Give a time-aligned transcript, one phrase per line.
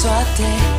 [0.00, 0.69] só até.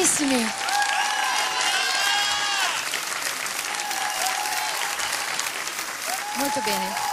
[0.00, 0.46] Bravissimi.
[6.36, 7.09] Molto bene.